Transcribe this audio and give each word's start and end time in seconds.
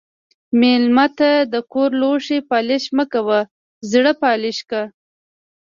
مېلمه 0.59 1.05
ته 1.17 1.29
د 1.53 1.55
کور 1.71 1.89
لوښي 2.01 2.39
پالش 2.49 2.83
مه 2.97 3.05
کوه، 3.13 3.39
زړه 3.91 4.11
پالش 4.21 4.57
کړه. 4.69 4.83